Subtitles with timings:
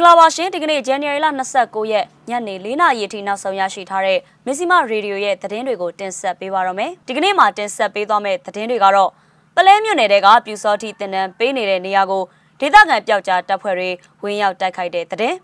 [0.00, 1.26] င်္ဂလာပါရှင်ဒီကနေ့ January လ
[1.58, 9.10] 29ရက်ညနေ4နာရီအထိနောက်ဆုံးရရှိထားတဲ့မစ္စည်းမရေဒီယိုရဲ့သတင်းတွေကိုတင်ဆက်ပေးပါရမယ်ဒီကနေ့မှာတင်ဆက်ပေးသွားမယ့်သတင်းတွေကတော့
[9.56, 12.22] ပလဲမြို့နယ်တဲကပြူစောတိတင်နန်းပေးနေတဲ့နေရာကို
[12.60, 13.90] ဒေသခံပျောက်ကြားတပ်ဖွဲ့တွေ
[14.22, 15.36] ဝင်ရောက်တိုက်ခိုက်တဲ့သတင်း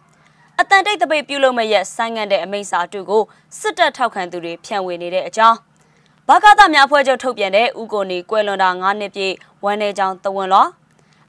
[0.61, 3.23] အတန်တိတ်တပိတ်ပြုလုပ်မဲ့ရက်ဆိုင်းငံ့တဲ့အမိန့်စာအတုကို
[3.61, 5.59] စစ်တပ်ထောက်ခံသူတွေဖြန့်ဝေနေတဲ့အကြောင်း
[6.29, 9.35] ဘာကားသားများအဖွဲ့ချုပ်ထုတ်ပြန်တဲ့ဥကိုနီကွယ်လွန်တာ9နှစ်ပြည့်
[9.65, 10.67] ဝမ်းနေကြောင်းတဝန်လော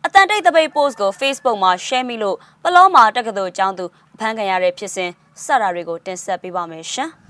[0.09, 5.11] အတန်တိတ်တပိတ် post ကို Facebook မှာ share မိလို့ပလောမှာတက္ကသိုလ်ကျောင်းသူအဖမ်းခံရတဲ့ဖြစ်စဉ်
[5.43, 7.09] စတာတွေကိုတင်ဆက်ပေးပါမယ်ရှင်။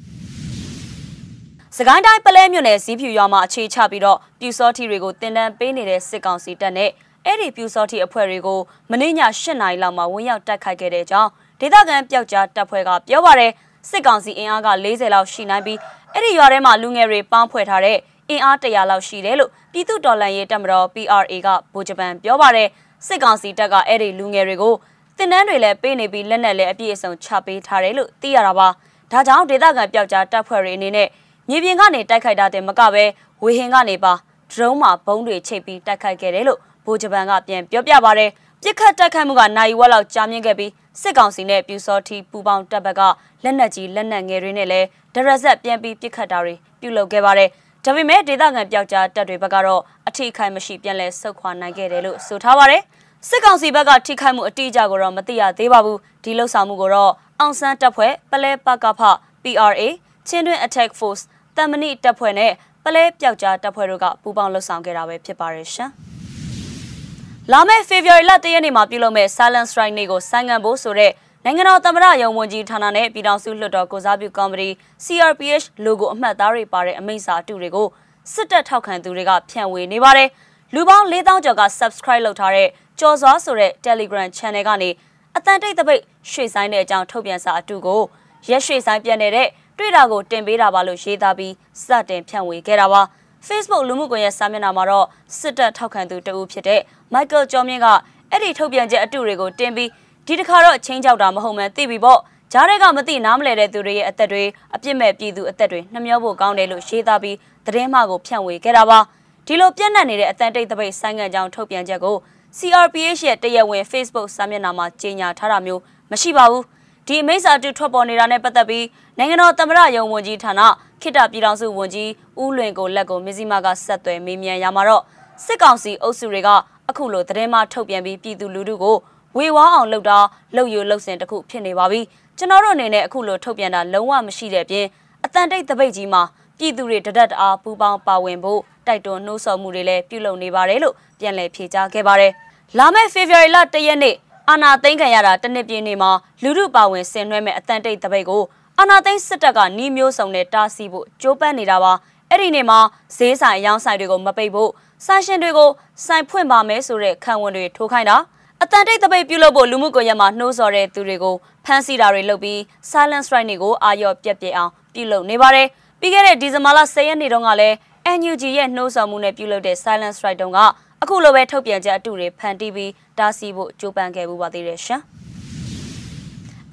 [1.77, 6.89] စကိုင်းတိုင်းပလဲမြို့နယ်ဇီးဖြူရွာမှာအခြေချပြီးတော့ပြူစောထီတွေကိုတင်တန်းပေးနေတဲ့စစ်ကောင်စီတပ်နဲ့
[7.25, 8.59] အဲ့ဒီပြူစောထီအဖွဲ့တွေကို
[8.91, 13.51] မနေ့ည၈နာရီလောက်မှာဝင်ရောက်တိုက်ခိုက်ခဲ့တဲ့ကြောင်းဒေသခံပျောက်ကြားတပ်ဖွဲ့ကပြောပါရယ်
[13.89, 15.79] စစ်ကောင်စီအင်အားက40လောက်ရှိနိုင်ပြီး
[16.13, 17.97] အဲ့ဒီရွာထဲမှာလူငယ်တွေပေါင်းဖွဲ့ထားတဲ့
[18.29, 22.67] အင်အား100လောက်ရှိတယ်လို့ပြည်သူ့တော်လှန်ရေးတပ်မတော် PRA ကဗိုလ်ချုပ်ပန်ပြောပါတယ်
[23.07, 24.73] စစ်ကောင်စီတပ်ကအဲ့ဒီလူငယ်တွေကို
[25.17, 28.67] တင်တန်းတွေလည်းပေးနေပြီးလက်နက်လည်းအပြည့်အစုံချပေးထားတယ်လို့သိရတာပါ
[29.11, 31.07] ဒါကြောင့်ဒေသခံပျောက်ကြားတပ်ဖွဲ့တွေအနေနဲ့
[31.49, 33.03] မြေပြင်ကနေတိုက်ခိုက်တာတင်မကပဲ
[33.43, 34.13] ဝေဟင်ကနေပါ
[34.51, 38.29] ဒရုန်းမှာဘုံတွေချိတ်ပြီးတိုက်ခိုက်ခဲ့တယ်လို့ဗိုလ်ချုပ်ပန်ကပြန်ပြောပြပါတယ်
[38.61, 43.01] ပြစ်ခတ်တိုက်ခိုက်မှုကနိုင်ဝက်လောက်ကြာမြင့်ခဲ့ပြီးစစ်ကောင်စီနဲ့ပြူစောတီပူပေါင်းတပ်ဘက်က
[43.43, 47.49] လက်နက်ကြီးလက်နက်ငယ်တွေနဲ့လည်းဒရက်ဆက်ပြန်ပြီးပြစ်ခတ်တာတွေပြုလုပ်ခဲ့ပါတယ်။
[47.89, 52.81] ဒါပေမဲ့ဒေသခံပျောက်ကြားတပ်တွေဘက်ကတော့အထိခိုက်မရှိပြန်လဲဆုတ်ခွာနိုင်ခဲ့တယ်လို့ဆိုထားပါတယ်။
[53.27, 59.01] စစ်ကောင်စီဘက်ကထိခိုက်မှုအတိအကျကိုတော့မသိရသေးပါဘူး။ဒီလှုပ်ဆောင်မှုကိုတော့အောင်ဆန်းတပ်ဖွဲ့ပလဲပကဖ
[59.43, 59.81] PRA
[60.27, 61.23] ချင်းတွင်း Attack Force
[61.55, 62.51] တမဏိတပ်ဖွဲ့နဲ့
[62.83, 65.89] ပလဲပျောက်ကြားတပ်ဖွဲ့တို့ကပူးပေါင်းလှုပ်ဆောင်ခဲ့တာပဲဖြစ်ပါတယ်ရှင်။
[67.51, 71.11] လာမယ့် February လ1ရက်နေ့မှာပြုလုပ်မဲ့ Silent Strike နေ့ကိုဆိုင်းငံ့ဖို့ဆိုတဲ့
[71.47, 74.69] နိုင်ငံတော်သမ္မတရုံးဝန်ကြီးဌာနနဲ့ပြည်ထောင်စုလွှတ်တော်ကိုစားပြုကော်မတီ
[75.05, 77.87] CRPH logo အမှတ်သားတွေပါတဲ့အမိန့်စာအတုတွေကို
[78.33, 80.29] စစ်တပ်ထောက်ခံသူတွေကဖြန့်ဝေနေပါတယ်။
[80.73, 82.67] လူပေါင်း4000ကျော်က subscribe လုပ်ထားတဲ့
[82.99, 84.89] ကြော်စွာဆိုတဲ့ Telegram Channel ကနေ
[85.37, 88.01] အတန်တိတ်တပိတ်ရွှေဆိုင်တဲ့အကြောင်းထုတ်ပြန်စာအတုကို
[88.49, 89.47] ရက်ရွှေဆိုင်ပြန်နေတဲ့
[89.77, 91.53] တွေ့တာကိုတင်ပေးတာပါလို့ရေးသားပြီး
[91.83, 93.01] စတင်ဖြန့်ဝေခဲ့တာပါ။
[93.47, 95.07] Facebook လူမှုကွန်ရက်စာမျက်နှာမှာတော့
[95.39, 96.81] စစ်တပ်ထောက်ခံသူတဦးဖြစ်တဲ့
[97.13, 97.87] Michael ကျော်မြင့်က
[98.31, 99.89] အဲ့ဒီထုတ်ပြန်ချက်အတုတွေကိုတင်ပြီး
[100.29, 102.19] ဒီတစ်ခါတော့ချင်းကြောက်တာမဟုတ်မှန်းသိပြီပေါ့
[102.51, 104.43] ဂျားတွေကမသိနားမလဲတဲ့သူတွေရဲ့အသက်တွေ
[104.75, 108.99] အပြစ်မဲ့ပြည်သူအသက်တွေနှမျောဖို့ကောင်းတယ်လို့ရှင်းသားပြီးသတင်းမှကိုဖြန့်ဝေခဲ့တာပါ
[109.45, 112.15] ဒီလိုပြန့်နှံ့နေတဲ့အတန်တိတ်တပိတ်ဆိုင်းငံ့ကြောင်းထုတ်ပြန်ချက်ကို
[112.57, 116.63] CRPH ရဲ့တရားဝင် Facebook စာမျက်နှာမှာကြေညာထားတာမျိုးမရှိပါဘူး
[117.07, 118.85] ဒီအမိန့်စာတူထွက်ပေါ်နေတာနဲ့ပတ်သက်ပြီး
[119.17, 120.61] နိုင်ငံတော်သမ္မတရုံးဝန်ကြီးဌာန
[121.01, 122.09] ခိတပြည်ထောင်စုဝန်ကြီး
[122.41, 125.03] ဦးလွင်ကိုလက်ကိုမစ္စည်းမကဆက်သွယ်မေးမြန်းရမှာတော့
[125.45, 126.49] စစ်ကောင်စီအုပ်စုတွေက
[126.89, 128.97] အခုလိုသတင်းမှထုတ်ပြန်ပြီးပြည်သူလူထုကို
[129.37, 130.19] ဝေဝါအောင်လှုပ်တာ
[130.55, 132.01] လှုပ်ယူလှုပ်စင်တခုဖြစ်နေပါပြီ
[132.37, 134.85] ကျွန်တော်တို့အနေနဲ့အခုလိုထုတ်ပြန်တာလုံးဝမရှိတဲ့အပြင်
[135.25, 136.21] အတန်တိတ်တပိတ်ကြီးမှာ
[136.57, 142.31] ပြည်သူတွေတဒတ်တအားပူပေါင်းပါဝင်ဖို့တိုက်တွန်းနှိုးဆော်မှုတွေလည်းပြုလုပ်နေပါတယ်လို့ပြန်လည်ဖြေကြားခဲ့ပါတယ်
[142.77, 144.15] လာမယ့် February လ1ရက်နေ့
[144.49, 146.11] အာနာသိန်းခံရတာတနစ်ပြင်းနေမှာ
[146.43, 148.43] လူမှုပါဝင်ဆင်နွှဲမဲ့အတန်တိတ်တပိတ်ကို
[148.79, 151.93] အာနာသိန်းစစ်တပ်ကနှီးမျိုးစုံနဲ့တားဆီးဖို့ကြိုးပမ်းနေတာပါ
[152.29, 152.79] အဲ့ဒီနေ့မှာ
[153.17, 154.71] ဈေးဆိုင်အယောင်းဆိုင်တွေကိုမပိတ်ဖို့
[155.05, 155.69] ဆိုင်ရှင်တွေကို
[156.05, 158.17] ဆိုင်ဖွင့်ပါမယ်ဆိုတဲ့ခံဝန်တွေထိုးခိုင်းတာ
[158.62, 161.34] အတန်တိတ်တပိတ်ပြုလုပ်ဖို့လူမှုကွန်ရက်မှာနှိုးဆော်တဲ့သူတွေကို
[161.64, 162.58] ဖမ်းဆီးတာတွေလုပ်ပြီး
[162.90, 165.66] silent strike တွေကိုအာရော့ပြက်ပြက်အောင်ပြုလုပ်နေပါတယ်
[166.00, 167.76] ပြီးခဲ့တဲ့ဒီဇင်ဘာလ10ရက်နေ့တုန်းကလည်း
[168.18, 170.58] NUG ရဲ့နှိုးဆော်မှုနဲ့ပြုလုပ်တဲ့ silent strike တုန်းက
[171.02, 175.02] အခုလိုပဲထုတ်ပြန်ချက်အတူတွေဖန်တီးပြီးတားဆီးဖို့ကြိုးပမ်းခဲ့မှုပါသေးတယ်ရှင်။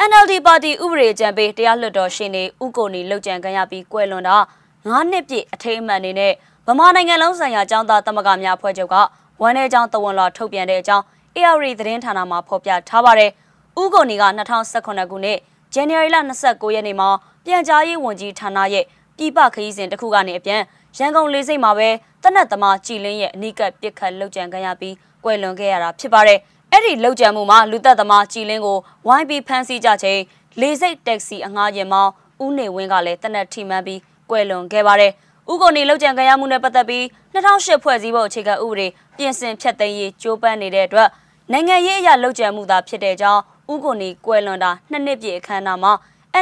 [0.10, 4.38] NLD ပါတီဥပဒေကြံပေးတရားလွှတ်တော်ရှင်နေဥကိုနီလှုပ်ကြံခံရပြီးကွယ်လွန်တာ
[4.86, 6.34] 9နှစ်ပြည့်အထိမ်းအမှတ်အနေနဲ့
[6.68, 8.96] ဗမာနိုင်ငံလုံးဆိုင်ရာចောင်းသားသမဂ္ဂများအဖွဲ့ချုပ်က
[9.42, 11.04] ဝမ်း내ចောင်းတဝန်လာထုတ်ပြန်တဲ့အကြောင်း
[11.37, 13.31] AR သတင်းဌာနမှာဖော်ပြထားပါတယ်။
[13.83, 14.25] ဥကိုနီက
[14.69, 15.39] 2018ခုနှစ်
[15.73, 17.09] ဇန်နဝါရီလ29ရက်နေ့မှာ
[17.45, 18.85] ပြန်ကြားရေးဝန်ကြီးဌာနရဲ့
[19.17, 20.63] ပြည်ပခရီးစဉ်တစ်ခုကနေအပြန်
[20.99, 21.89] ရန်ကုန်လေးစိတ်မှာပဲ
[22.23, 24.95] တနက်သမားကြည်လင်းရဲ့အနိကပြစ်ခတ်လှုပ်ကြံခံရပြီး
[25.25, 26.39] ကွယ်လွန်ခဲ့ရတာဖြစ်ပါတယ်။
[26.73, 30.21] အဲ့ဒီလောက်ကြံမှုမှာလူသက်သမားကြည်လင်းကိုဝိုင်းပြီးဖမ်းဆီးကြချိန်
[30.61, 32.13] လေစိတ်တက်ဆီအငှားရင်မောင်း
[32.45, 34.01] ဦးနေဝင်းကလည်းတနက်ထိမှန်းပြီး
[34.31, 35.13] ကွယ်လွန်ခဲ့ပါတယ်။
[35.53, 38.87] ဦးကိုနေလောက်ကြံခံရမှုနဲ့ပတ်သက်ပြီး2008ဖွဲ့စည်းပုံအခြေခံဥပဒေ
[39.17, 41.09] ပြင်ဆင်ဖြတ်သိမ်းရေးကြိုးပမ်းနေတဲ့အတွက်
[41.53, 43.43] နိုင်ငံရေးအရာလောက်ကြံမှုသာဖြစ်တဲ့ကြောင်း
[43.73, 45.93] ဦးကိုနေကွယ်လွန်တာနှစ်နှစ်ပြည့်အခမ်းအနားမှာ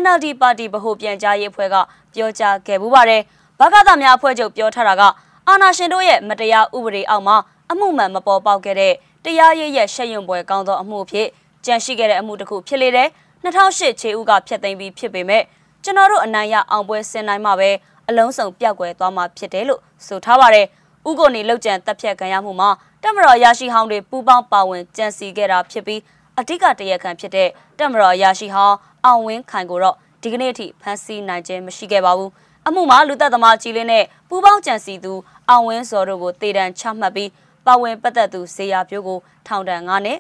[0.03, 1.77] NLD ပါတီဗဟိုပြန်ကြားရေးအဖွဲ့က
[2.15, 3.23] ပြောကြားခဲ့ပူပါတယ်။
[3.61, 5.03] ဗကသများအဖွဲ့ချုပ်ပြောထားတာက
[5.49, 7.37] အာဏာရှင်တို့ရဲ့မတရားဥပဒေအောက်မှာ
[7.71, 8.95] အမှုမှန်မပေါ်ပေါက်ခဲ့တဲ့
[9.25, 11.29] တရားရေးရဲ့ရှက်ရွံ့ပွဲကောင်းသောအမှုဖြစ်
[11.65, 13.09] ကြန့်ရှိခဲ့တဲ့အမှုတစ်ခုဖြစ်လေတဲ့
[13.45, 15.43] 2008ခြေဦးကဖျက်သိမ်းပြီးဖြစ်ပေမဲ့
[15.85, 17.71] ကျွန်တော်တို့အနိုင်ရအောင်ပွဲဆင်နိုင်မှပဲ
[18.09, 20.67] အလုံးစုံပြောက်ကွယ်သွားမှာဖြစ်တယ်လို့ဆိုထားပါတယ်။
[21.09, 22.71] ဥကိုနေလောက်ကျန်တပ်ဖြတ်ခံရမှုမှာ
[23.03, 26.01] တက်မတော်ရရှိဟောင်းတွေပူးပေါင်းပါဝင်ကြံစီခဲ့တာဖြစ်ပြီး
[26.39, 32.31] အဓိကတရခံဖြစ်တဲ့တက်မတော်ရရှိဟောင်းအောင်ဝင်းခိုင်ကိုတော့ဒီကနေ့အထိဖမ်းဆီးနိုင်ခြင်းမရှိခဲ့ပါဘူး။
[32.67, 35.13] အမှုမှာလူသက်သမားကြီးလင်းနဲ့ပူးပေါင်းကြံစီသူ
[35.49, 37.31] အောင်ဝင်းစောတို့ကိုတေတံချမှတ်ပြီး
[37.67, 40.19] ပါဝင်ပတ်သက်သူဇေယျပြိုးကိုထောင်ဒဏ်9နှစ်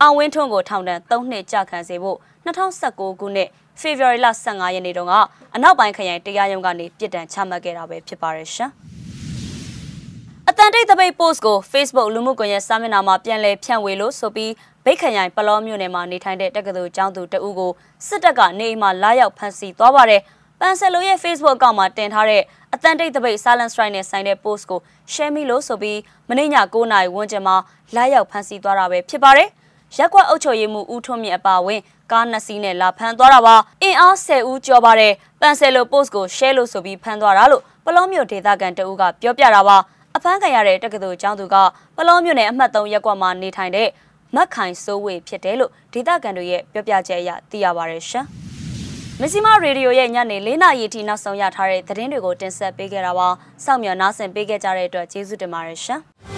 [0.00, 3.48] အောင်ဝင်းထွန်းကိုထောင်ဒဏ်3နှစ်ကြာခံစေဖို့2019ခုနှစ်
[3.80, 5.14] ဖေဖော်ဝါရီလ15ရက်နေ့တုန်းက
[5.54, 8.97] အနောက်ပိုင်းခရိုင်တရားရုံးကနေပြစ်ဒဏ်ချမှတ်ခဲ့တာပဲဖြစ်ပါတယ်ရှင်။အ
[10.60, 14.52] တန်တိတ်တပိတ် post ကို Facebook လူမှုကွန်ရက်စာမျက်နှာမှာပြန်လည်ဖြန့်ဝေလို့ဆိုပြီး
[14.84, 17.72] ဗိတ်ခရိုင်ပလောမြို့နယ်မှာနေထိုင်တဲ့တက္ကသိုလ်ကျောင်းသူတဦးကို
[18.06, 20.20] စစ်တပ်ကနေအိမ်မှာလာရောက်ဖမ်းဆီးသွားပါတယ်။
[20.60, 22.42] ပန်ဆယ်လိုရဲ့ Facebook အကောင့်မှာတင်ထားတဲ့
[22.74, 24.80] အတန်တိတ်တပိတ် silent strike နဲ့ဆိုင်တဲ့ post ကို
[25.12, 27.56] share မိလို့ဆိုပြီးမနေ့ည9နာရီဝန်းကျင်မှာ
[27.96, 29.48] လာရောက်ဖမ်းဆီးသွားတာပဲဖြစ်ပါတယ်။
[29.96, 31.80] ရက်ကွက်အုပ်ချုပ်ရေးမှူးဦးထွန်းမြင့်အပါအဝင်
[32.12, 39.78] ကားနှစ်စီးနဲ့လာဖမ်းသွားတာပါအင်အား10ဦးကျော်ပါတယ်ပန်ဆယ်လို post ကို share လို့ဆိုပြီးဖမ်းသွားတာလို့ပလောမျိုးဒေသခံတအူးကပြောပြတာပါ
[40.18, 41.56] အဖမ်းခံရတဲ့တက္ကသိုလ်ကျောင်းသူက
[41.96, 43.88] ပလောမျိုးနယ်အမှတ်3ရက်ကွက်မှာနေထိုင်တဲ့
[44.34, 48.24] မက်ခိုင်စိုးဝေဖြစ်တယ်လို့ဒေသခံတွေရဲ့ပြောပြချက်အရသိရပါတယ်ရှင်
[49.20, 53.28] မစ္စည်းမရေဒီယိုရဲ့ညနေ၄နာရီထိနောက်ဆုံးရထားတဲ့သတင်းတွေကိုတင်ဆက်ပေးခဲ့တာပါ။
[53.64, 56.00] စောင့်မျှော်နားဆင်ပေးခဲ့ကြတဲ့အတွက်ကျေးဇူးတင်ပါတယ်ရှင်။